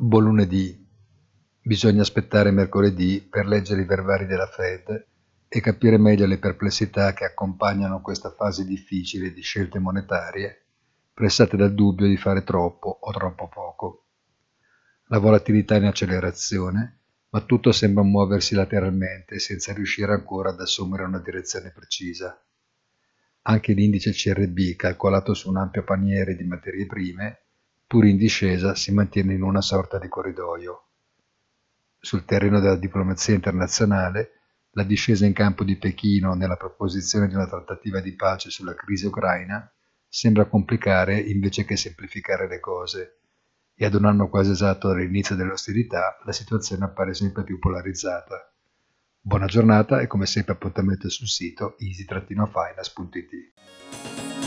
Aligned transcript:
Buon 0.00 0.22
lunedì. 0.22 0.86
Bisogna 1.60 2.02
aspettare 2.02 2.52
mercoledì 2.52 3.20
per 3.20 3.46
leggere 3.46 3.80
i 3.80 3.84
verbali 3.84 4.26
della 4.26 4.46
Fed 4.46 5.06
e 5.48 5.60
capire 5.60 5.98
meglio 5.98 6.24
le 6.24 6.38
perplessità 6.38 7.12
che 7.12 7.24
accompagnano 7.24 8.00
questa 8.00 8.30
fase 8.30 8.64
difficile 8.64 9.32
di 9.32 9.40
scelte 9.40 9.80
monetarie, 9.80 10.66
pressate 11.12 11.56
dal 11.56 11.74
dubbio 11.74 12.06
di 12.06 12.16
fare 12.16 12.44
troppo 12.44 12.96
o 13.00 13.10
troppo 13.10 13.48
poco. 13.48 14.06
La 15.06 15.18
volatilità 15.18 15.74
è 15.74 15.78
in 15.78 15.86
accelerazione, 15.86 17.00
ma 17.30 17.40
tutto 17.40 17.72
sembra 17.72 18.04
muoversi 18.04 18.54
lateralmente 18.54 19.40
senza 19.40 19.72
riuscire 19.72 20.12
ancora 20.12 20.50
ad 20.50 20.60
assumere 20.60 21.02
una 21.02 21.18
direzione 21.18 21.72
precisa. 21.72 22.40
Anche 23.42 23.72
l'indice 23.72 24.12
CRB, 24.12 24.76
calcolato 24.76 25.34
su 25.34 25.48
un 25.48 25.56
ampio 25.56 25.82
paniere 25.82 26.36
di 26.36 26.44
materie 26.44 26.86
prime, 26.86 27.47
pur 27.88 28.04
in 28.04 28.18
discesa, 28.18 28.74
si 28.74 28.92
mantiene 28.92 29.32
in 29.32 29.42
una 29.42 29.62
sorta 29.62 29.98
di 29.98 30.08
corridoio. 30.08 30.82
Sul 31.98 32.26
terreno 32.26 32.60
della 32.60 32.76
diplomazia 32.76 33.34
internazionale, 33.34 34.32
la 34.72 34.82
discesa 34.82 35.24
in 35.24 35.32
campo 35.32 35.64
di 35.64 35.76
Pechino 35.76 36.34
nella 36.34 36.56
proposizione 36.56 37.28
di 37.28 37.34
una 37.34 37.48
trattativa 37.48 38.00
di 38.00 38.14
pace 38.14 38.50
sulla 38.50 38.74
crisi 38.74 39.06
ucraina 39.06 39.68
sembra 40.06 40.44
complicare 40.44 41.18
invece 41.18 41.64
che 41.64 41.76
semplificare 41.76 42.46
le 42.46 42.60
cose 42.60 43.20
e 43.74 43.86
ad 43.86 43.94
un 43.94 44.04
anno 44.04 44.28
quasi 44.28 44.50
esatto 44.50 44.88
dall'inizio 44.88 45.34
delle 45.34 45.52
ostilità 45.52 46.18
la 46.24 46.32
situazione 46.32 46.84
appare 46.84 47.14
sempre 47.14 47.42
più 47.42 47.58
polarizzata. 47.58 48.52
Buona 49.18 49.46
giornata 49.46 50.00
e 50.00 50.06
come 50.06 50.26
sempre 50.26 50.52
appuntamento 50.52 51.08
sul 51.08 51.28
sito 51.28 51.76
easy-finance.it. 51.78 54.37